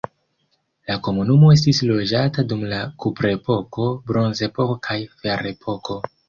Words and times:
La 0.91 0.93
komunumo 1.07 1.51
estis 1.55 1.81
loĝata 1.89 2.45
dum 2.53 2.63
la 2.71 2.79
kuprepoko, 3.05 3.87
bronzepoko, 4.09 4.79
kaj 4.89 4.99
ferepoko. 5.21 6.01